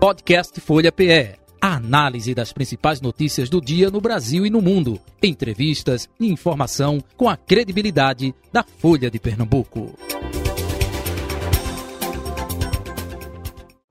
[0.00, 1.36] Podcast Folha PE.
[1.60, 4.98] A análise das principais notícias do dia no Brasil e no mundo.
[5.22, 9.92] Entrevistas e informação com a credibilidade da Folha de Pernambuco.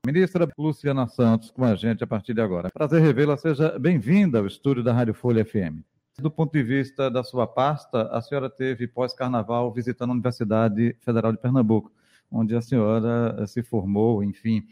[0.04, 2.72] Ministra Luciana Santos com a gente a partir de agora.
[2.74, 3.38] Prazer revê-la.
[3.38, 5.84] Seja bem-vinda ao estúdio da Rádio Folha FM.
[6.18, 11.32] Do ponto de vista da sua pasta, a senhora teve pós-carnaval visitando a Universidade Federal
[11.32, 11.92] de Pernambuco,
[12.32, 14.66] onde a senhora se formou, enfim.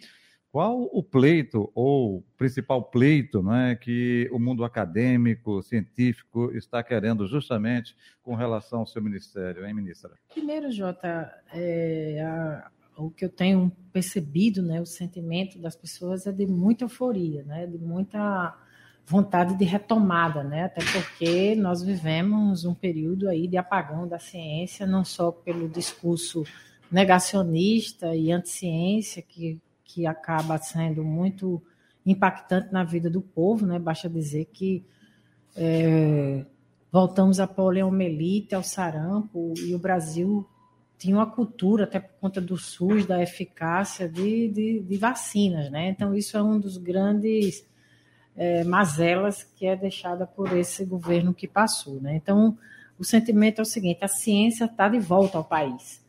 [0.58, 7.28] Qual o pleito ou principal pleito não é, que o mundo acadêmico, científico está querendo
[7.28, 10.14] justamente com relação ao seu ministério, hein, ministra?
[10.34, 16.32] Primeiro, Jota, é, a, o que eu tenho percebido, né, o sentimento das pessoas é
[16.32, 18.60] de muita euforia, né, de muita
[19.05, 24.88] vontade de retomada, né, até porque nós vivemos um período aí de apagão da ciência,
[24.88, 26.44] não só pelo discurso
[26.92, 31.62] negacionista e anticiência que que acaba sendo muito
[32.05, 33.80] impactante na vida do povo, né?
[33.80, 34.85] Basta dizer que
[35.55, 36.46] é,
[36.91, 40.48] voltamos à poliomielite, ao sarampo, e o Brasil
[40.98, 45.90] tinha uma cultura, até por conta do SUS, da eficácia de, de, de vacinas, né?
[45.90, 47.65] Então, isso é um dos grandes
[48.35, 52.15] é, mazelas que é deixada por esse governo que passou, né?
[52.15, 52.58] Então,
[52.98, 56.04] o sentimento é o seguinte: a ciência está de volta ao país.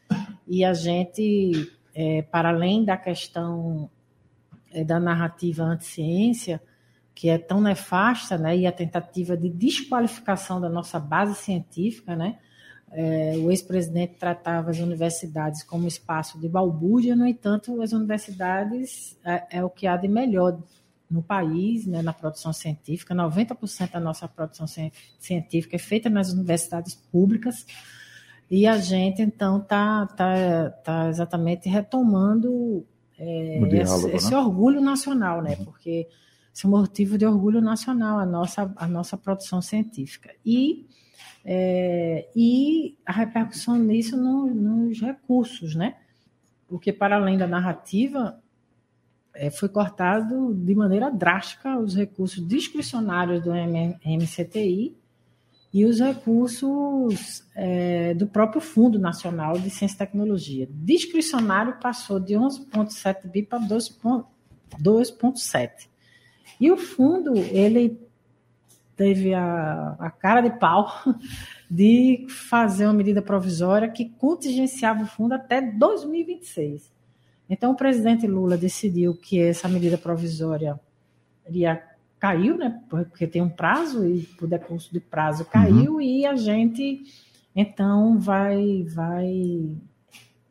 [0.47, 3.91] E a gente é, para além da questão
[4.71, 6.63] é, da narrativa anti-ciência,
[7.13, 12.39] que é tão nefasta, né, e a tentativa de desqualificação da nossa base científica, né,
[12.93, 19.59] é, o ex-presidente tratava as universidades como espaço de balbúrdia, no entanto, as universidades é,
[19.59, 20.57] é o que há de melhor
[21.11, 23.13] no país, né, na produção científica.
[23.13, 24.67] 90% da nossa produção
[25.19, 27.67] científica é feita nas universidades públicas.
[28.51, 32.87] E a gente, então, está tá, tá exatamente retomando
[33.19, 34.17] é, diálogo, esse, né?
[34.17, 35.57] esse, orgulho nacional, né?
[35.59, 35.67] Uhum.
[35.67, 36.09] Porque
[36.55, 40.35] esse é um motivo de orgulho nacional, a nossa, a nossa produção científica.
[40.45, 40.87] E,
[41.45, 45.97] é, e a repercussão nisso no, nos recursos, né?
[46.67, 48.41] Porque, para além da narrativa,
[49.35, 54.98] é, foi cortado de maneira drástica os recursos discricionários do MCTI
[55.73, 60.69] e os recursos é, do próprio Fundo Nacional de Ciência e Tecnologia.
[60.71, 65.89] Discricionário passou de 11,7 bi para 2,7.
[66.61, 68.01] E o fundo, ele
[68.97, 70.91] teve a, a cara de pau
[71.71, 76.91] de fazer uma medida provisória que contingenciava o fundo até 2026.
[77.49, 80.79] Então, o presidente Lula decidiu que essa medida provisória
[81.49, 81.83] iria
[82.19, 82.81] caiu, né?
[82.89, 86.01] Porque tem um prazo e o decurso de prazo caiu uhum.
[86.01, 87.03] e a gente
[87.55, 89.71] então vai vai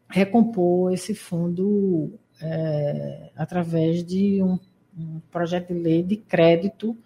[0.09, 4.59] recompor esse fundo é, através de um,
[4.97, 6.97] um, projeto de lei de crédito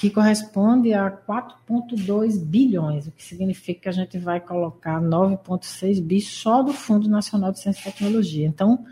[0.00, 6.20] que corresponde a 4,2 bilhões, o que significa que a gente vai colocar 9,6 bi
[6.20, 8.46] só do Fundo Nacional de Ciência e Tecnologia.
[8.46, 8.84] Então,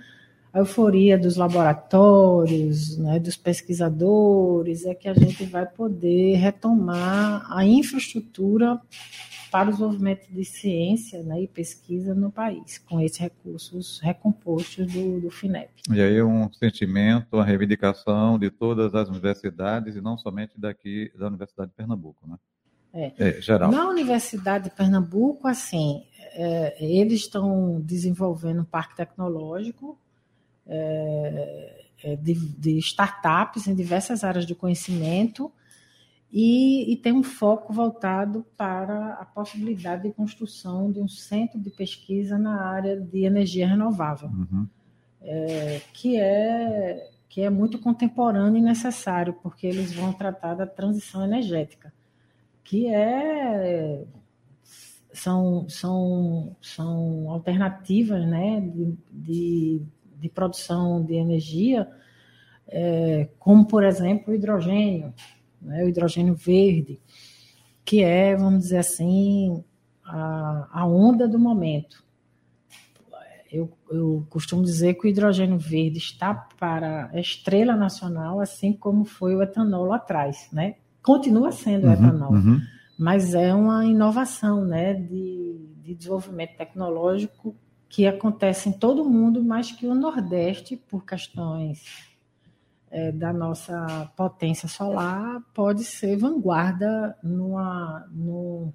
[0.52, 7.64] a euforia dos laboratórios, né, dos pesquisadores, é que a gente vai poder retomar a
[7.64, 8.78] infraestrutura
[9.50, 15.20] para o desenvolvimento de ciência né, e pesquisa no país, com esses recursos recompostos do,
[15.20, 15.70] do FINEP.
[15.90, 21.28] E aí um sentimento, uma reivindicação de todas as universidades e não somente daqui da
[21.28, 22.36] Universidade de Pernambuco, né?
[22.94, 23.12] É.
[23.18, 23.70] é geral.
[23.70, 26.02] Na Universidade de Pernambuco, assim,
[26.34, 29.98] é, eles estão desenvolvendo um parque tecnológico
[32.20, 35.52] de, de, startups em diversas áreas de conhecimento
[36.32, 41.68] e, e, tem um foco voltado para a possibilidade de construção de um centro de
[41.68, 44.66] pesquisa na área de energia renovável, uhum.
[45.20, 51.24] é, que é que é muito contemporâneo e necessário, porque eles vão tratar da transição
[51.24, 51.90] energética,
[52.62, 54.04] que é
[55.14, 59.82] são, são, são alternativas né, de, de
[60.22, 61.88] de produção de energia,
[62.68, 65.12] é, como, por exemplo, o hidrogênio,
[65.60, 67.00] né, o hidrogênio verde,
[67.84, 69.64] que é, vamos dizer assim,
[70.04, 72.04] a, a onda do momento.
[73.50, 79.04] Eu, eu, costumo dizer que o hidrogênio verde está para a estrela nacional, assim como
[79.04, 80.76] foi o etanol lá atrás, né?
[81.02, 82.60] Continua sendo uhum, o etanol, uhum.
[82.96, 87.54] mas é uma inovação, né, de, de desenvolvimento tecnológico
[87.92, 92.08] que acontece em todo o mundo, mas que o Nordeste, por questões
[92.90, 98.72] é, da nossa potência solar, pode ser vanguarda numa, no,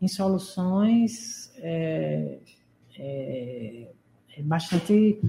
[0.00, 2.38] em soluções é,
[2.98, 3.90] é,
[4.38, 5.20] é bastante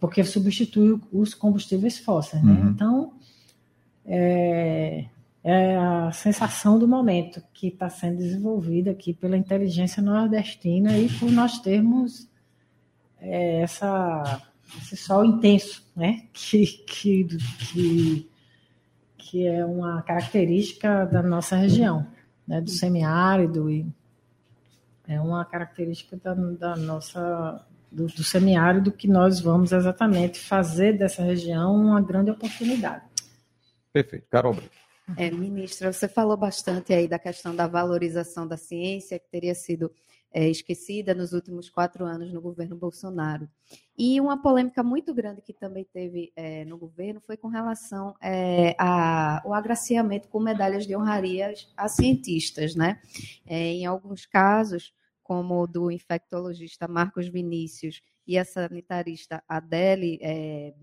[0.00, 2.42] porque substitui os combustíveis fósseis.
[2.42, 2.52] Né?
[2.52, 2.70] Uhum.
[2.70, 3.12] Então,
[4.04, 5.04] é,
[5.44, 11.30] é, a sensação do momento que está sendo desenvolvida aqui pela inteligência nordestina e por
[11.30, 12.31] nós termos
[13.22, 14.42] é, essa,
[14.78, 16.26] esse sol intenso, né?
[16.34, 17.26] que, que,
[17.72, 18.30] que,
[19.16, 22.06] que é uma característica da nossa região,
[22.46, 22.60] né?
[22.60, 23.86] do semiárido e
[25.06, 31.22] é uma característica da, da nossa do, do semiárido que nós vamos exatamente fazer dessa
[31.22, 33.04] região uma grande oportunidade.
[33.92, 34.26] Perfeito.
[34.30, 34.56] Carol
[35.16, 39.92] É, ministra, você falou bastante aí da questão da valorização da ciência, que teria sido
[40.32, 43.48] é, esquecida nos últimos quatro anos no governo Bolsonaro.
[43.96, 48.74] E uma polêmica muito grande que também teve é, no governo foi com relação é,
[48.78, 52.74] ao agraciamento com medalhas de honrarias a cientistas.
[52.74, 53.00] Né?
[53.46, 60.74] É, em alguns casos, como o do infectologista Marcos Vinícius e a sanitarista Adele é,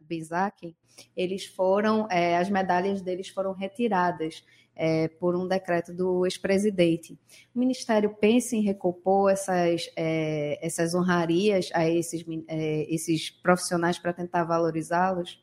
[0.00, 0.76] Benzaken,
[1.16, 4.44] eles foram, é, as medalhas deles foram retiradas
[4.76, 7.18] é, por um decreto do ex-presidente.
[7.54, 14.12] O Ministério pensa em recompor essas, é, essas honrarias a esses, é, esses profissionais para
[14.12, 15.42] tentar valorizá-los?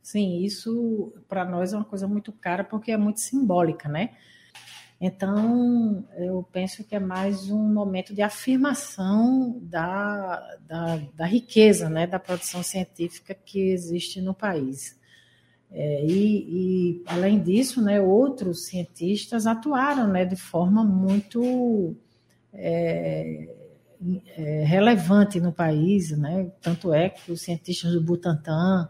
[0.00, 4.16] Sim, isso para nós é uma coisa muito cara porque é muito simbólica, né?
[5.00, 12.04] Então, eu penso que é mais um momento de afirmação da, da, da riqueza né,
[12.04, 14.97] da produção científica que existe no país.
[15.70, 21.94] É, e, e, além disso, né, outros cientistas atuaram né, de forma muito
[22.52, 23.48] é,
[24.36, 26.16] é, relevante no país.
[26.16, 26.50] Né?
[26.62, 28.88] Tanto é que os cientistas do Butantan,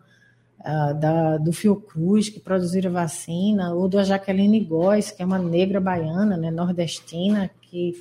[1.00, 6.36] da, do Fiocruz, que produziram vacina, ou da Jaqueline Góes, que é uma negra baiana,
[6.36, 7.94] né, nordestina, que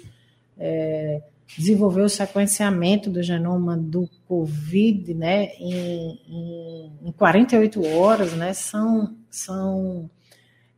[0.57, 1.21] é,
[1.55, 9.15] desenvolveu o sequenciamento do genoma do Covid né, em, em, em 48 horas, né, são,
[9.29, 10.09] são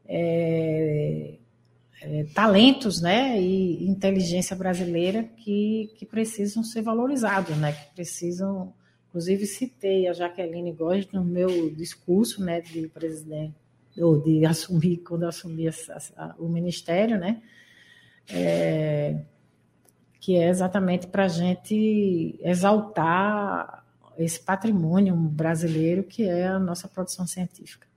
[0.08, 1.36] é,
[2.02, 8.74] é, talentos né, e inteligência brasileira que, que precisam ser valorizados, né, que precisam
[9.10, 13.56] Inclusive, citei a Jaqueline Góes no meu discurso né, de presidente,
[13.98, 15.74] ou de assumir, quando assumi a,
[16.16, 17.42] a, o ministério, né?
[18.32, 19.20] É,
[20.20, 23.84] que é exatamente para a gente exaltar
[24.18, 27.88] esse patrimônio brasileiro que é a nossa produção científica.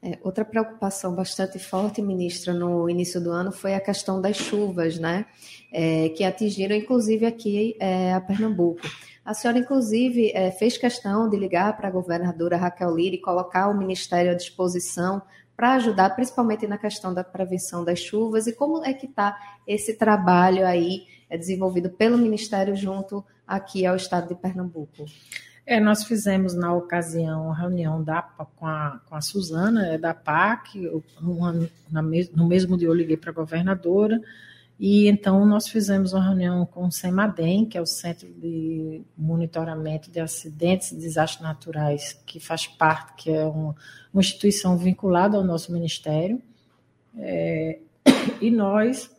[0.00, 4.98] É, outra preocupação bastante forte, ministra, no início do ano foi a questão das chuvas,
[4.98, 5.26] né?
[5.72, 8.82] É, que atingiram inclusive aqui é, a Pernambuco.
[9.24, 13.68] A senhora, inclusive, é, fez questão de ligar para a governadora Raquel Lira e colocar
[13.68, 15.22] o Ministério à disposição
[15.56, 18.46] para ajudar, principalmente na questão da prevenção das chuvas.
[18.46, 19.34] E como é que está
[19.66, 25.04] esse trabalho aí é, desenvolvido pelo Ministério junto aqui ao Estado de Pernambuco?
[25.66, 30.14] É, nós fizemos na ocasião uma reunião da, com, a, com a Suzana, é, da
[30.14, 30.90] PAC,
[31.90, 34.20] na, no mesmo dia eu liguei para a governadora,
[34.78, 40.10] e então nós fizemos uma reunião com o CEMADEM, que é o Centro de Monitoramento
[40.10, 43.74] de Acidentes e Desastres Naturais, que faz parte, que é uma,
[44.12, 46.42] uma instituição vinculada ao nosso Ministério.
[47.16, 47.78] É,
[48.40, 49.13] e nós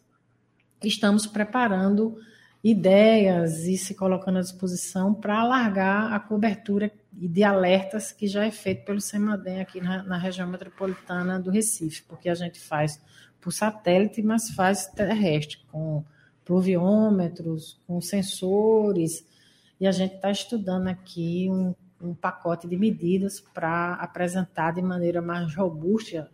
[0.87, 2.17] estamos preparando
[2.63, 8.51] ideias e se colocando à disposição para alargar a cobertura de alertas que já é
[8.51, 12.99] feito pelo CEMADEM aqui na, na região metropolitana do Recife, porque a gente faz
[13.39, 16.03] por satélite, mas faz terrestre, com
[16.43, 19.23] pluviômetros, com sensores,
[19.79, 25.21] e a gente está estudando aqui um, um pacote de medidas para apresentar de maneira
[25.21, 26.29] mais robusta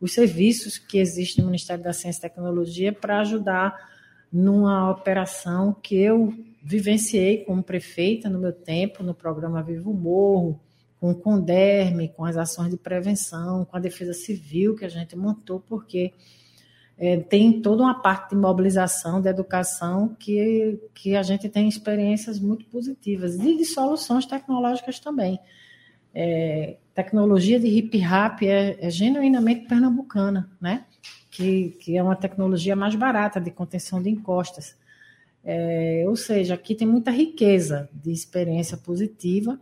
[0.00, 3.74] os serviços que existem no Ministério da Ciência e Tecnologia para ajudar
[4.32, 10.58] numa operação que eu vivenciei como prefeita no meu tempo, no programa Vivo Morro,
[10.98, 15.16] com o Conderme, com as ações de prevenção, com a defesa civil que a gente
[15.16, 16.12] montou, porque
[16.96, 22.38] é, tem toda uma parte de mobilização, de educação, que, que a gente tem experiências
[22.38, 25.40] muito positivas, e de soluções tecnológicas também.
[26.14, 30.84] É, tecnologia de hip-hop é, é, genuinamente pernambucana, né?
[31.32, 34.76] Que, que é uma tecnologia mais barata de contenção de encostas.
[35.42, 39.58] É, ou seja, aqui tem muita riqueza de experiência positiva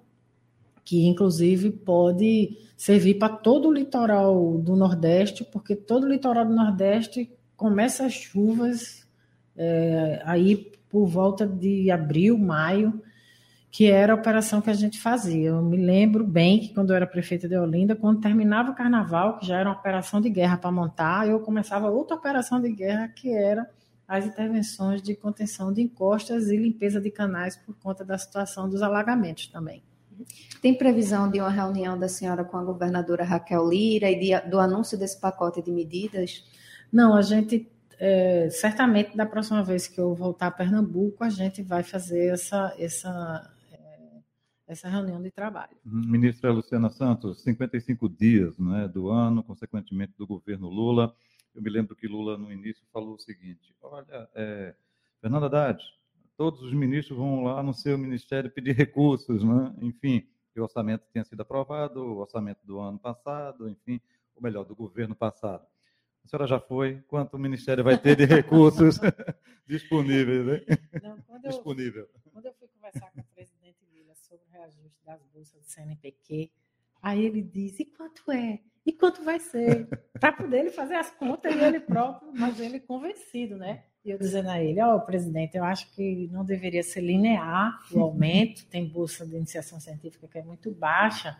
[0.84, 6.52] que inclusive pode servir para todo o litoral do Nordeste, porque todo o litoral do
[6.52, 9.06] Nordeste começa as chuvas
[9.56, 13.00] é, aí por volta de abril, maio,
[13.70, 15.50] que era a operação que a gente fazia.
[15.50, 19.38] Eu me lembro bem que quando eu era prefeita de Olinda, quando terminava o carnaval,
[19.38, 23.08] que já era uma operação de guerra para montar, eu começava outra operação de guerra
[23.08, 23.68] que era
[24.08, 28.82] as intervenções de contenção de encostas e limpeza de canais por conta da situação dos
[28.82, 29.84] alagamentos também.
[30.60, 34.58] Tem previsão de uma reunião da senhora com a governadora Raquel Lira e de, do
[34.58, 36.44] anúncio desse pacote de medidas?
[36.92, 41.62] Não, a gente é, certamente da próxima vez que eu voltar a Pernambuco, a gente
[41.62, 43.50] vai fazer essa, essa,
[44.70, 45.76] essa reunião de trabalho.
[45.84, 51.14] Ministra Luciana Santos, 55 dias né, do ano, consequentemente, do governo Lula.
[51.54, 54.74] Eu me lembro que Lula, no início, falou o seguinte: olha, é,
[55.20, 55.82] Fernando Haddad,
[56.36, 59.74] todos os ministros vão lá no seu ministério pedir recursos, né?
[59.82, 64.00] enfim, o orçamento tinha sido aprovado, o orçamento do ano passado, enfim,
[64.36, 65.66] ou melhor, do governo passado.
[66.24, 67.02] A senhora já foi?
[67.08, 69.00] Quanto o Ministério vai ter de recursos
[69.66, 70.46] disponíveis?
[70.46, 70.78] Né?
[71.02, 72.08] Não, quando, eu, Disponível.
[72.32, 74.50] quando eu fui conversar com o presidente Lula sobre o
[75.00, 76.50] reajuste das bolsas do CNPq,
[77.02, 78.60] aí ele disse, e quanto é?
[78.84, 79.88] E quanto vai ser?
[80.18, 83.84] Para poder ele fazer as contas e ele próprio, mas ele convencido, né?
[84.04, 87.78] E eu dizendo a ele, ó, oh, presidente, eu acho que não deveria ser linear
[87.92, 91.36] o aumento, tem bolsa de iniciação científica que é muito baixa,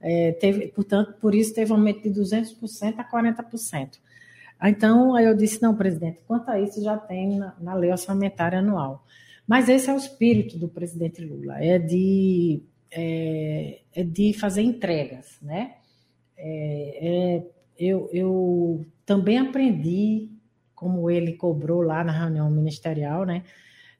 [0.00, 3.98] é, teve, portanto, por isso teve um aumento de 200% a 40%.
[4.62, 8.60] Então, aí eu disse, não, presidente, quanto a isso já tem na, na lei orçamentária
[8.60, 9.04] anual.
[9.46, 15.38] Mas esse é o espírito do presidente Lula, é de, é, é de fazer entregas,
[15.40, 15.76] né?
[16.36, 17.46] É, é,
[17.78, 20.30] eu, eu também aprendi,
[20.74, 23.44] como ele cobrou lá na reunião ministerial, né?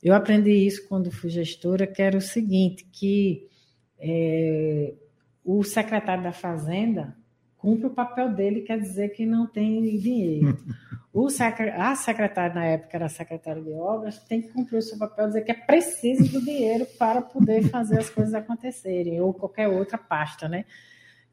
[0.02, 3.46] Eu aprendi isso quando fui gestora, que era o seguinte, que
[3.98, 4.94] é,
[5.44, 7.16] o secretário da Fazenda
[7.58, 10.58] cumpre o papel dele, quer dizer que não tem dinheiro.
[11.12, 11.26] O.
[11.76, 15.26] A secretária, na época, era a secretária de obras, tem que cumprir o seu papel,
[15.26, 19.98] dizer que é preciso do dinheiro para poder fazer as coisas acontecerem, ou qualquer outra
[19.98, 20.64] pasta, né?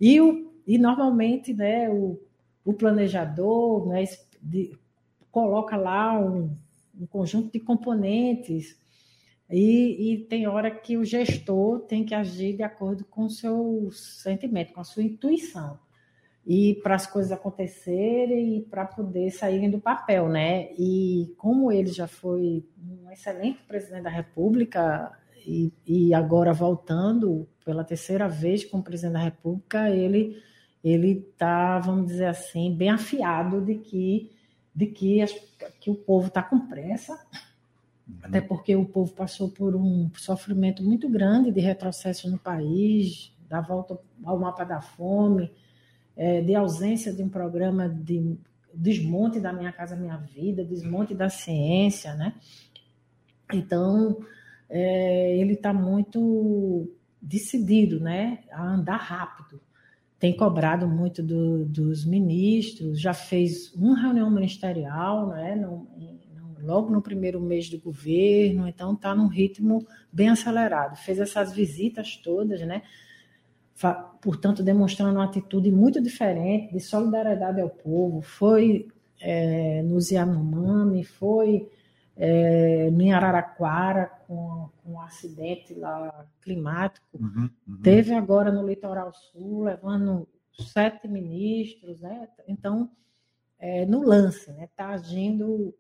[0.02, 0.52] E, o...
[0.66, 2.20] e normalmente, né, o,
[2.66, 4.04] o planejador né,
[4.42, 4.76] de...
[5.32, 6.56] coloca lá um,
[7.00, 8.76] um conjunto de componentes
[9.50, 13.90] e, e, tem hora que o gestor tem que agir de acordo com o seu
[13.92, 15.80] sentimento, com a sua intuição.
[16.50, 20.70] E para as coisas acontecerem e para poder saírem do papel, né?
[20.80, 25.12] E como ele já foi um excelente presidente da República
[25.46, 30.42] e, e agora voltando pela terceira vez como presidente da República, ele
[30.84, 34.32] ele está, vamos dizer assim, bem afiado de que
[34.74, 35.34] de que, as,
[35.82, 37.20] que o povo está com pressa
[38.24, 43.60] até porque o povo passou por um sofrimento muito grande de retrocesso no país, da
[43.62, 45.52] volta ao mapa da fome,
[46.18, 48.36] é, de ausência de um programa de
[48.74, 52.34] desmonte da Minha Casa Minha Vida, desmonte da ciência, né?
[53.54, 54.18] Então,
[54.70, 59.62] é, ele está muito decidido, né, a andar rápido.
[60.20, 65.88] Tem cobrado muito do, dos ministros, já fez uma reunião ministerial, né, no,
[66.62, 70.98] logo no primeiro mês do governo, então está num ritmo bem acelerado.
[70.98, 72.82] Fez essas visitas todas, né?
[74.22, 78.22] Portanto, demonstrando uma atitude muito diferente de solidariedade ao povo.
[78.22, 78.88] Foi
[79.22, 81.70] é, no Yanomami, foi
[82.16, 87.06] é, no Araraquara com, com um acidente lá climático.
[87.14, 87.82] Uhum, uhum.
[87.82, 92.28] Teve agora no Litoral Sul, levando sete ministros, né?
[92.48, 92.90] Então,
[93.60, 94.66] é, no lance, né?
[94.66, 95.74] Está agindo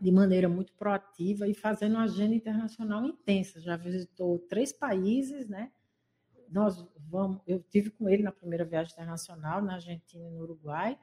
[0.00, 3.60] de maneira muito proativa e fazendo uma agenda internacional intensa.
[3.60, 5.70] Já visitou três países, né?
[6.52, 10.98] Nós vamos, eu tive com ele na primeira viagem internacional na Argentina e no Uruguai.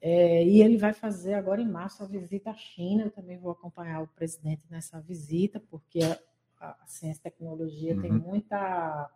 [0.00, 3.04] É, e ele vai fazer agora em março a visita à China.
[3.04, 6.00] Eu também vou acompanhar o presidente nessa visita, porque
[6.60, 8.02] a, a ciência e tecnologia uhum.
[8.02, 9.10] tem muita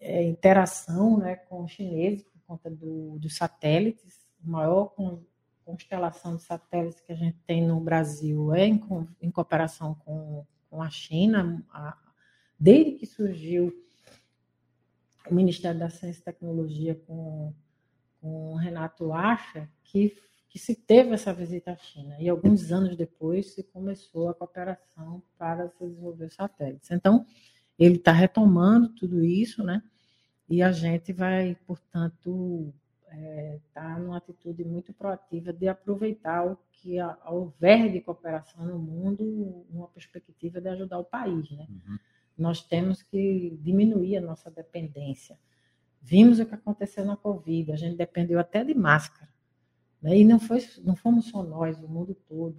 [0.00, 4.26] é, interação né, com os chineses por conta do, dos satélites.
[4.44, 4.94] O maior
[5.64, 8.80] constelação de satélites que a gente tem no Brasil é em,
[9.20, 11.64] em cooperação com, com a China.
[11.70, 11.96] A,
[12.58, 13.72] desde que surgiu
[15.30, 17.52] o Ministério da Ciência e Tecnologia com,
[18.20, 20.16] com o Renato Acha, que,
[20.48, 22.16] que se teve essa visita à China.
[22.20, 26.90] E alguns anos depois se começou a cooperação para se desenvolver satélites.
[26.90, 27.26] Então,
[27.78, 29.82] ele está retomando tudo isso, né?
[30.48, 32.72] E a gente vai, portanto,
[33.06, 38.78] está é, tá numa atitude muito proativa de aproveitar o que houver de cooperação no
[38.78, 41.50] mundo, uma perspectiva de ajudar o país.
[41.50, 41.66] Né?
[41.68, 41.98] Uhum.
[42.36, 45.38] Nós temos que diminuir a nossa dependência.
[46.02, 49.30] Vimos o que aconteceu na Covid, a gente dependeu até de máscara.
[50.00, 50.18] Né?
[50.18, 52.58] E não, foi, não fomos só nós, o mundo todo.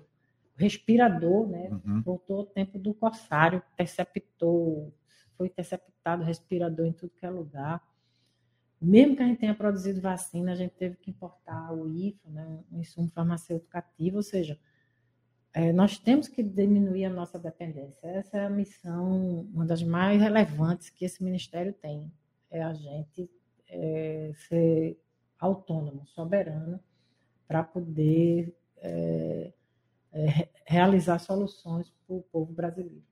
[0.55, 1.69] O respirador, né?
[1.69, 2.01] Uhum.
[2.01, 4.93] voltou ao tempo do corsário, interceptou,
[5.37, 7.81] foi interceptado respirador em tudo que é lugar
[8.79, 12.63] mesmo que a gente tenha produzido vacina, a gente teve que importar o IFA, né,
[12.71, 14.59] um insumo farmacêutico ativo, ou seja,
[15.57, 18.07] é, nós temos que diminuir a nossa dependência.
[18.07, 22.11] Essa é a missão, uma das mais relevantes que esse ministério tem,
[22.51, 23.27] é a gente
[23.67, 25.01] é, ser
[25.39, 26.79] autônomo, soberano,
[27.47, 29.51] para poder é,
[30.13, 33.03] é, realizar soluções para o povo brasileiro.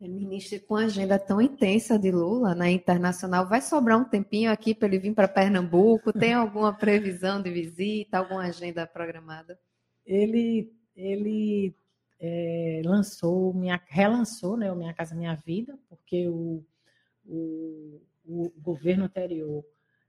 [0.00, 4.04] É, ministro, com a agenda tão intensa de Lula na né, internacional, vai sobrar um
[4.04, 6.12] tempinho aqui para ele vir para Pernambuco?
[6.12, 9.56] Tem alguma previsão de visita, alguma agenda programada?
[10.04, 11.74] Ele, ele
[12.18, 16.64] é, lançou, minha, relançou né, o Minha Casa Minha Vida, porque o,
[17.24, 19.64] o, o governo anterior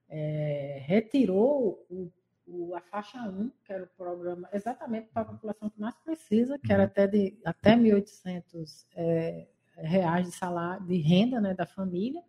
[0.10, 2.12] é, retirou o,
[2.48, 6.58] o, a faixa 1, que era o programa exatamente para a população que mais precisa,
[6.58, 6.88] que era uhum.
[6.88, 12.24] até, de, até 1.800 é, reais de salário, de renda né, da família.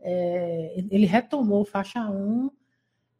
[0.00, 2.50] É, ele retomou faixa 1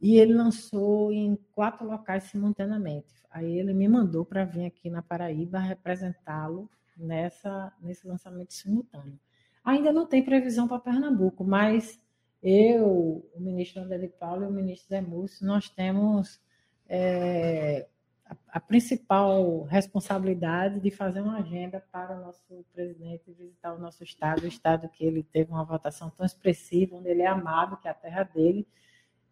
[0.01, 3.15] e ele lançou em quatro locais simultaneamente.
[3.31, 9.19] Aí ele me mandou para vir aqui na Paraíba representá-lo nessa nesse lançamento simultâneo.
[9.65, 12.01] Ainda não tem previsão para Pernambuco, mas
[12.43, 16.41] eu, o ministro André de Paulo e o ministro Zé Múcio, nós temos
[16.89, 17.87] é,
[18.25, 24.05] a, a, principal responsabilidade de fazer uma agenda para o nosso presidente visitar o nosso
[24.05, 27.89] estado, o estado que ele teve uma votação tão expressiva, onde ele é amado, que
[27.89, 28.67] é a terra dele.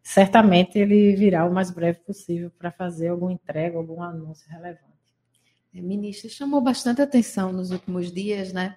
[0.07, 4.85] Certamente ele virá o mais breve possível para fazer alguma entrega, algum anúncio relevante.
[5.75, 8.77] É, ministro, chamou bastante atenção nos últimos dias, né?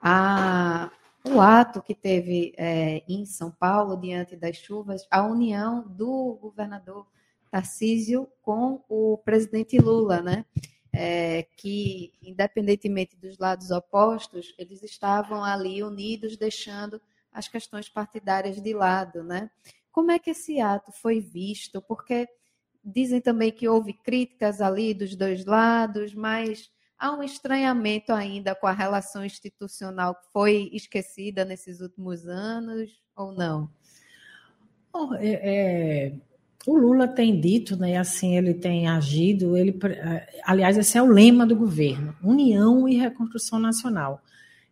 [0.00, 0.88] A,
[1.24, 7.08] o ato que teve é, em São Paulo, diante das chuvas, a união do governador
[7.50, 10.44] Tarcísio com o presidente Lula, né?
[10.92, 18.72] É, que, independentemente dos lados opostos, eles estavam ali unidos, deixando as questões partidárias de
[18.72, 19.50] lado, né?
[19.90, 21.82] Como é que esse ato foi visto?
[21.82, 22.28] Porque
[22.84, 28.66] dizem também que houve críticas ali dos dois lados, mas há um estranhamento ainda com
[28.66, 33.70] a relação institucional que foi esquecida nesses últimos anos ou não?
[34.92, 36.14] Bom, é, é,
[36.66, 41.06] o Lula tem dito, né, assim ele tem agido, ele, é, aliás, esse é o
[41.06, 44.20] lema do governo, união e reconstrução nacional.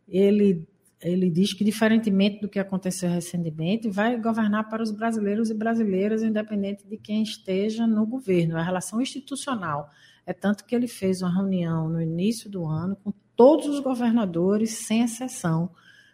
[0.09, 0.66] Ele,
[1.00, 6.22] ele diz que, diferentemente do que aconteceu recentemente, vai governar para os brasileiros e brasileiras,
[6.22, 9.90] independente de quem esteja no governo, a relação institucional
[10.26, 14.72] é tanto que ele fez uma reunião no início do ano com todos os governadores,
[14.87, 15.70] sem exceção,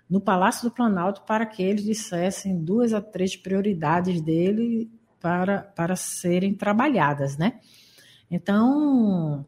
[0.08, 5.96] no Palácio do Planalto, para que eles dissessem duas a três prioridades dele para, para
[5.96, 7.58] serem trabalhadas, né?
[8.30, 9.46] Então,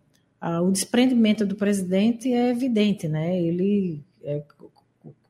[0.62, 3.38] o desprendimento do presidente é evidente, né?
[3.38, 4.42] Ele é,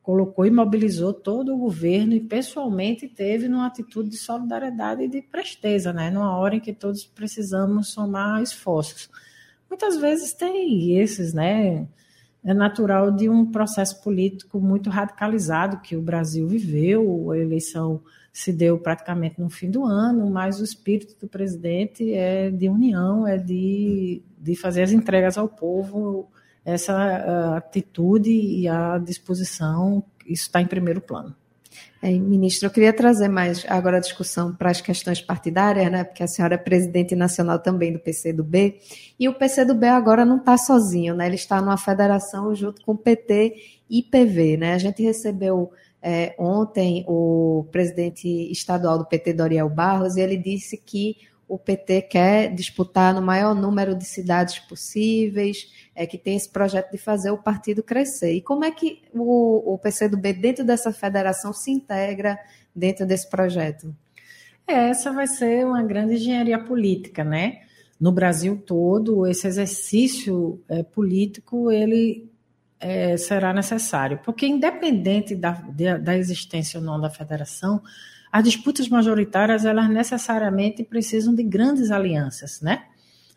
[0.05, 5.21] colocou e mobilizou todo o governo e pessoalmente teve uma atitude de solidariedade e de
[5.21, 6.11] presteza, né?
[6.11, 9.09] Numa hora em que todos precisamos somar esforços
[9.75, 11.87] muitas vezes tem esses, né?
[12.43, 17.31] É natural de um processo político muito radicalizado que o Brasil viveu.
[17.31, 22.51] A eleição se deu praticamente no fim do ano, mas o espírito do presidente é
[22.51, 26.29] de união, é de, de fazer as entregas ao povo.
[26.65, 31.35] Essa atitude e a disposição, isso está em primeiro plano.
[32.01, 36.03] É, ministro, eu queria trazer mais agora a discussão para as questões partidárias, né?
[36.03, 38.79] Porque a senhora é presidente nacional também do PCdoB,
[39.19, 41.25] e o PCdoB agora não está sozinho, né?
[41.25, 43.55] Ele está numa federação junto com o PT
[43.89, 44.73] e PV, né?
[44.73, 50.77] A gente recebeu é, ontem o presidente estadual do PT, Doriel Barros, e ele disse
[50.77, 56.49] que o PT quer disputar no maior número de cidades possíveis, é que tem esse
[56.49, 58.33] projeto de fazer o partido crescer.
[58.33, 62.37] E como é que o, o PCdoB, dentro dessa federação, se integra
[62.75, 63.95] dentro desse projeto?
[64.67, 67.61] É, essa vai ser uma grande engenharia política, né?
[67.99, 72.29] No Brasil todo, esse exercício é, político ele
[72.79, 77.81] é, será necessário, porque independente da, da existência ou não da federação,
[78.35, 82.83] as disputas majoritárias elas necessariamente precisam de grandes alianças, né?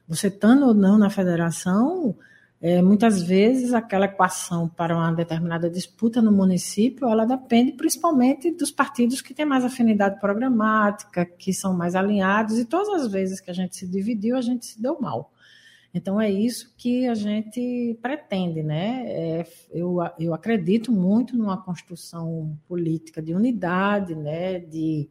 [0.08, 2.16] Você estando ou não na federação,
[2.60, 8.72] é, muitas vezes aquela equação para uma determinada disputa no município, ela depende principalmente dos
[8.72, 13.52] partidos que têm mais afinidade programática, que são mais alinhados, e todas as vezes que
[13.52, 15.30] a gente se dividiu, a gente se deu mal.
[15.92, 19.04] Então é isso que a gente pretende, né?
[19.06, 24.58] É, eu, eu acredito muito numa construção política de unidade, né?
[24.58, 25.08] De,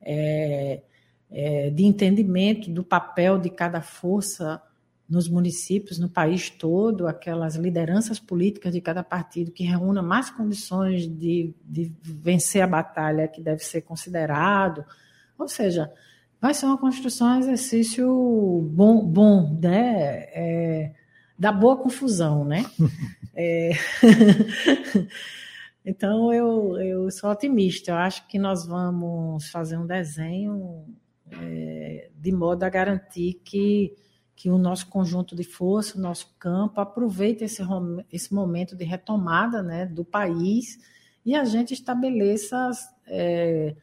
[0.00, 0.82] é,
[1.30, 4.62] é, de entendimento do papel de cada força
[5.08, 11.06] nos municípios, no país todo, aquelas lideranças políticas de cada partido que reúna mais condições
[11.06, 14.84] de, de vencer a batalha que deve ser considerado.
[15.38, 15.90] Ou seja,
[16.40, 20.26] vai ser uma construção, um exercício bom, bom né?
[20.32, 20.92] É,
[21.38, 22.64] da boa confusão, né?
[23.34, 23.72] é...
[25.84, 27.92] então, eu, eu sou otimista.
[27.92, 30.84] Eu acho que nós vamos fazer um desenho
[31.30, 33.94] é, de modo a garantir que,
[34.34, 37.62] que o nosso conjunto de força, o nosso campo, aproveite esse,
[38.12, 40.78] esse momento de retomada né, do país
[41.24, 42.70] e a gente estabeleça
[43.06, 43.76] é,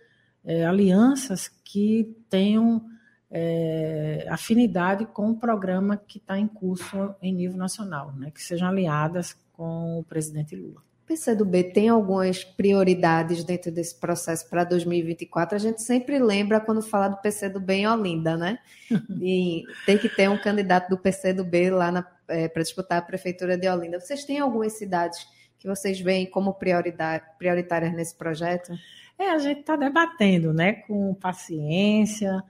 [0.45, 2.85] é, alianças que tenham
[3.31, 8.67] é, afinidade com o programa que está em curso em nível nacional, né, que sejam
[8.67, 10.81] aliadas com o presidente Lula.
[11.03, 15.55] O PCdoB tem algumas prioridades dentro desse processo para 2024.
[15.55, 18.57] A gente sempre lembra quando fala do PCdoB em Olinda, né?
[19.21, 23.69] E tem que ter um candidato do PCdoB lá é, para disputar a prefeitura de
[23.69, 23.99] Olinda.
[23.99, 25.27] Vocês têm algumas cidades
[25.59, 28.73] que vocês veem como prioritárias nesse projeto?
[29.17, 30.73] É, a gente está debatendo, né?
[30.73, 32.43] Com paciência.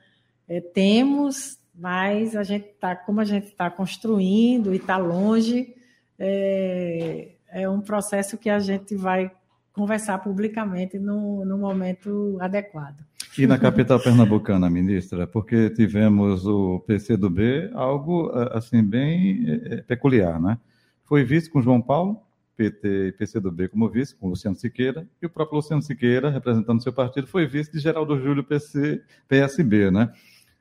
[0.47, 5.73] É, temos, mas a gente está, como a gente está construindo e está longe.
[6.17, 9.31] É, é um processo que a gente vai
[9.73, 13.03] conversar publicamente no, no momento adequado.
[13.37, 20.39] E na capital pernambucana, ministra, porque tivemos o PCdoB, algo assim bem é, é, peculiar,
[20.39, 20.57] né?
[21.03, 22.21] Foi visto com João Paulo,
[22.55, 26.93] PT e PCdoB como vice, com Luciano Siqueira, e o próprio Luciano Siqueira, representando seu
[26.93, 30.11] partido, foi vice de Geraldo Júlio PC, PSB, né?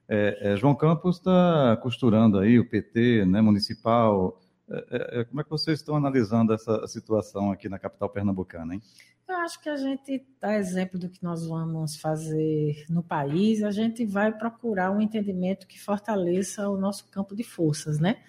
[0.08, 5.40] É, é, João Campos está costurando aí o PT né, municipal, é, é, é, como
[5.40, 8.82] é que vocês estão analisando essa situação aqui na capital pernambucana, hein?
[9.26, 13.70] Eu acho que a gente dá exemplo do que nós vamos fazer no país, a
[13.70, 18.22] gente vai procurar um entendimento que fortaleça o nosso campo de forças, né?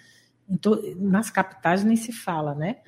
[0.96, 2.78] Nas capitais nem se fala, né?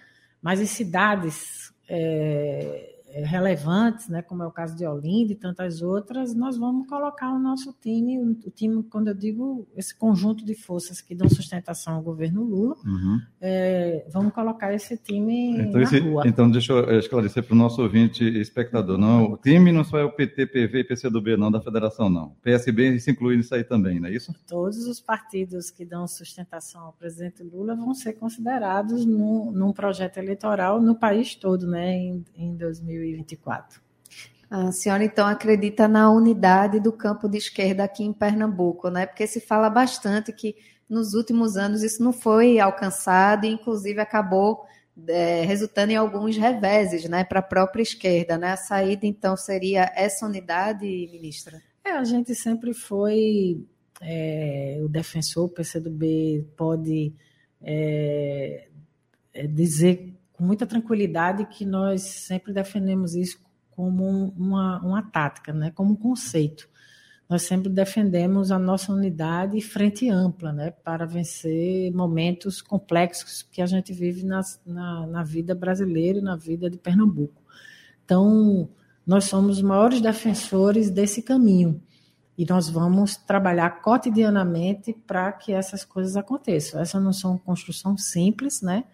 [0.40, 6.34] Mas em cidades é, relevantes, né, como é o caso de Olinda e tantas outras,
[6.34, 11.00] nós vamos colocar o nosso time, o time, quando eu digo esse conjunto de forças
[11.00, 13.20] que dão sustentação ao governo Lula, uhum.
[13.40, 16.22] é, vamos colocar esse time então, na esse, rua.
[16.26, 20.04] Então, deixa eu esclarecer para o nosso ouvinte espectador, não, o time não só é
[20.04, 22.36] o PT, PV e PCdoB, não, da federação, não.
[22.42, 24.34] PSB se inclui nisso aí também, não é isso?
[24.46, 30.18] Todos os partidos que dão sustentação ao presidente Lula vão ser considerados num, num projeto
[30.18, 32.97] eleitoral no país todo, né, em, em 2020.
[32.98, 33.80] 2024.
[34.50, 39.04] A senhora então acredita na unidade do campo de esquerda aqui em Pernambuco, né?
[39.04, 40.56] Porque se fala bastante que
[40.88, 44.64] nos últimos anos isso não foi alcançado e inclusive acabou
[45.06, 48.52] é, resultando em alguns reveses, né, para a própria esquerda, né?
[48.52, 51.62] A saída então seria essa unidade, ministra?
[51.84, 53.64] É, a gente sempre foi
[54.00, 57.12] é, o defensor, o PCdoB pode
[57.62, 58.68] é,
[59.34, 63.40] é dizer com muita tranquilidade que nós sempre defendemos isso
[63.72, 65.72] como uma, uma tática, né?
[65.72, 66.68] como um conceito.
[67.28, 70.70] Nós sempre defendemos a nossa unidade frente ampla, né?
[70.70, 76.36] para vencer momentos complexos que a gente vive na, na, na vida brasileira e na
[76.36, 77.42] vida de Pernambuco.
[78.04, 78.68] Então,
[79.04, 81.82] nós somos os maiores defensores desse caminho
[82.38, 86.80] e nós vamos trabalhar cotidianamente para que essas coisas aconteçam.
[86.80, 88.84] Essas não são construção simples, né?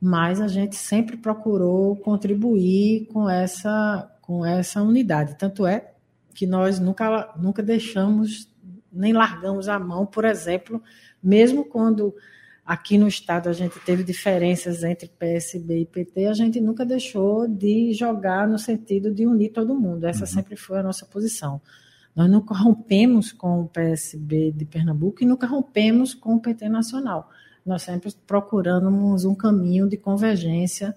[0.00, 5.36] Mas a gente sempre procurou contribuir com essa, com essa unidade.
[5.36, 5.92] Tanto é
[6.34, 8.48] que nós nunca, nunca deixamos,
[8.90, 10.82] nem largamos a mão, por exemplo,
[11.22, 12.14] mesmo quando
[12.64, 17.46] aqui no Estado a gente teve diferenças entre PSB e PT, a gente nunca deixou
[17.46, 20.04] de jogar no sentido de unir todo mundo.
[20.04, 20.26] Essa uhum.
[20.26, 21.60] sempre foi a nossa posição.
[22.16, 27.28] Nós nunca rompemos com o PSB de Pernambuco e nunca rompemos com o PT nacional
[27.70, 30.94] nós sempre procuramos um caminho de convergência,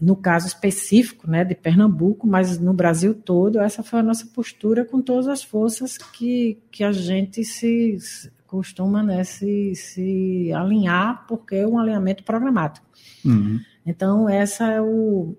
[0.00, 4.84] no caso específico né, de Pernambuco, mas no Brasil todo, essa foi a nossa postura
[4.84, 7.98] com todas as forças que, que a gente se
[8.46, 12.86] costuma né, se, se alinhar, porque é um alinhamento programático.
[13.24, 13.60] Uhum.
[13.84, 15.34] Então, essa é o,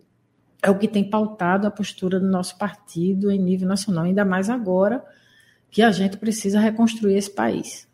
[0.62, 4.50] é o que tem pautado a postura do nosso partido em nível nacional, ainda mais
[4.50, 5.04] agora
[5.70, 7.88] que a gente precisa reconstruir esse país.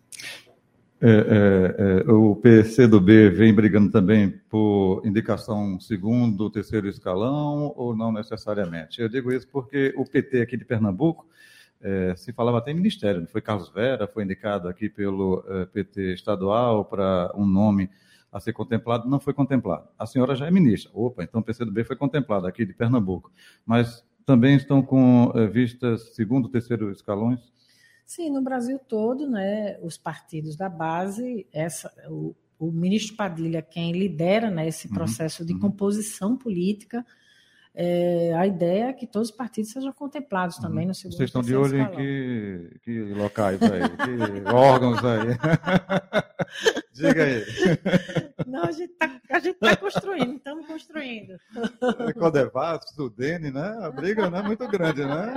[1.01, 8.11] É, é, é, o PCdoB vem brigando também por indicação segundo, terceiro escalão, ou não
[8.11, 9.01] necessariamente?
[9.01, 11.25] Eu digo isso porque o PT aqui de Pernambuco
[11.81, 16.13] é, se falava até em ministério, foi Carlos Vera, foi indicado aqui pelo é, PT
[16.13, 17.89] estadual para um nome
[18.31, 19.87] a ser contemplado, não foi contemplado.
[19.97, 20.91] A senhora já é ministra.
[20.93, 23.31] Opa, então o PCdoB foi contemplado aqui de Pernambuco.
[23.65, 27.39] Mas também estão com é, vistas segundo, terceiro escalões?
[28.09, 33.91] Sim, no Brasil todo, né, os partidos da base, essa, o, o ministro Padilha, quem
[33.91, 37.05] lidera né, esse uhum, processo uhum, de composição política,
[37.71, 40.63] é, a ideia é que todos os partidos sejam contemplados uhum.
[40.63, 41.93] também no segundo Vocês estão de olho escalão.
[41.93, 45.27] em que, que locais aí, que órgãos aí?
[46.91, 47.43] Diga aí.
[48.47, 49.07] Não, a gente está
[49.59, 51.37] tá construindo, estamos construindo.
[52.07, 53.77] É Codevasco, Sudene, né?
[53.83, 55.31] A briga não é muito grande, né?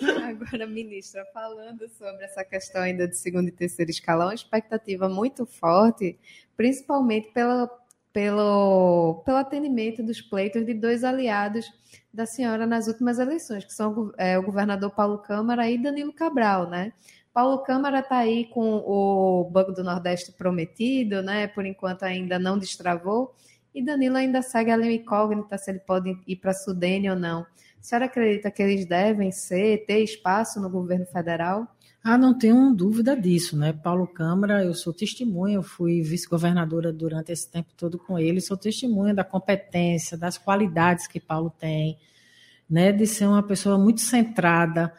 [0.24, 6.18] Agora, ministra, falando sobre essa questão ainda de segundo e terceiro escalão, expectativa muito forte,
[6.56, 7.70] principalmente pela,
[8.12, 11.66] pelo, pelo atendimento dos pleitos de dois aliados
[12.12, 16.68] da senhora nas últimas eleições, que são é, o governador Paulo Câmara e Danilo Cabral,
[16.68, 16.92] né?
[17.32, 21.46] Paulo Câmara está aí com o Banco do Nordeste prometido, né?
[21.46, 23.34] Por enquanto ainda não destravou.
[23.72, 27.46] E Danilo ainda segue ali incógnita se ele pode ir para Sudene ou não.
[27.80, 31.66] A senhora acredita que eles devem ser, ter espaço no governo federal?
[32.04, 33.72] Ah, não tenho dúvida disso, né?
[33.72, 38.56] Paulo Câmara, eu sou testemunha, eu fui vice-governadora durante esse tempo todo com ele, sou
[38.56, 41.98] testemunha da competência, das qualidades que Paulo tem,
[42.68, 42.92] né?
[42.92, 44.92] De ser uma pessoa muito centrada.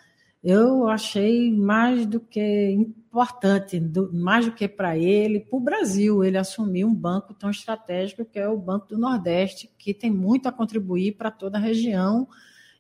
[0.44, 6.24] Eu achei mais do que importante, do, mais do que para ele, para o Brasil,
[6.24, 10.48] ele assumir um banco tão estratégico que é o Banco do Nordeste, que tem muito
[10.48, 12.28] a contribuir para toda a região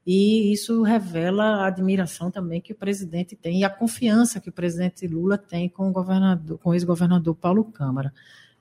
[0.06, 4.54] e isso revela a admiração também que o presidente tem e a confiança que o
[4.54, 8.12] presidente Lula tem com o governador, com o ex-governador Paulo Câmara.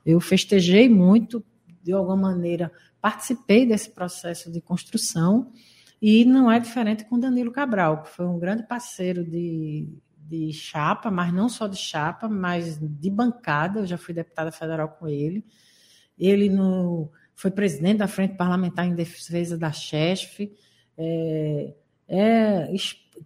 [0.05, 1.43] Eu festejei muito,
[1.83, 5.51] de alguma maneira, participei desse processo de construção
[5.99, 11.09] e não é diferente com Danilo Cabral, que foi um grande parceiro de, de chapa,
[11.09, 13.79] mas não só de chapa, mas de bancada.
[13.79, 15.43] Eu já fui deputada federal com ele.
[16.17, 20.51] Ele no, foi presidente da Frente Parlamentar em Defesa da CHESF
[20.97, 21.73] é,
[22.07, 22.73] é,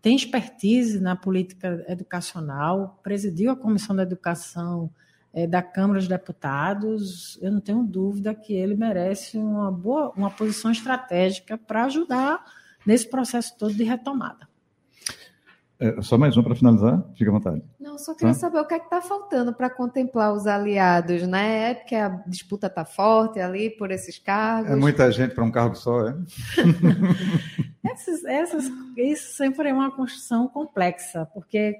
[0.02, 4.90] tem expertise na política educacional, presidiu a Comissão da Educação
[5.34, 7.38] é, da Câmara dos Deputados.
[7.42, 12.44] Eu não tenho dúvida que ele merece uma boa, uma posição estratégica para ajudar
[12.86, 14.48] nesse processo todo de retomada.
[15.86, 17.62] É, só mais um para finalizar, fica à vontade.
[17.80, 18.40] Não, só queria tá?
[18.40, 21.72] saber o que é que está faltando para contemplar os aliados, né?
[21.72, 24.72] É porque a disputa está forte ali por esses cargos.
[24.72, 26.16] É muita gente para um cargo só, é?
[27.86, 31.78] essas, essas, isso sempre é uma construção complexa, porque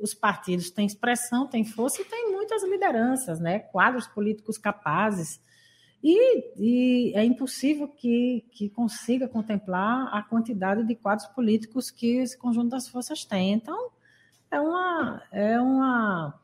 [0.00, 3.58] os partidos têm expressão, têm força e têm muitas lideranças, né?
[3.58, 5.40] Quadros políticos capazes
[6.02, 12.38] e, e, é impossível que, que consiga contemplar a quantidade de quadros políticos que esse
[12.38, 13.52] conjunto das forças tem.
[13.52, 13.90] Então,
[14.50, 16.40] é, uma, é, uma,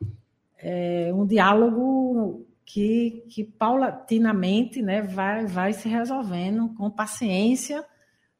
[0.59, 7.83] é um diálogo que, que paulatinamente né, vai, vai se resolvendo com paciência.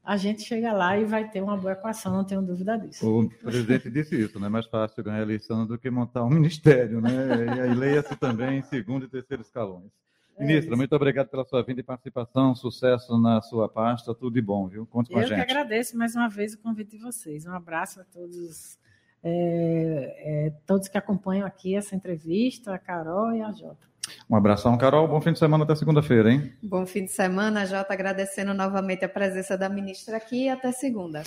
[0.03, 3.09] A gente chega lá e vai ter uma boa equação, não tenho dúvida disso.
[3.09, 4.47] O presidente disse isso, né?
[4.47, 7.09] É mais fácil ganhar a eleição do que montar um ministério, né?
[7.57, 9.91] E aí leia-se também em segundo e terceiro escalões.
[10.37, 12.53] É Ministra, muito obrigado pela sua vinda e participação.
[12.53, 14.13] Sucesso na sua pasta.
[14.13, 14.85] Tudo de bom, viu?
[14.85, 15.39] Conte com Eu a gente.
[15.39, 17.47] Eu que agradeço mais uma vez o convite de vocês.
[17.47, 18.77] Um abraço a todos,
[19.23, 23.87] é, é, todos que acompanham aqui essa entrevista, a Carol e a Jota.
[24.29, 25.07] Um abração, Carol.
[25.07, 26.53] Bom fim de semana até segunda-feira, hein?
[26.61, 27.91] Bom fim de semana, Jota.
[27.93, 31.23] Agradecendo novamente a presença da ministra aqui e até segunda.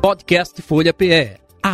[0.00, 1.45] Podcast Folha PE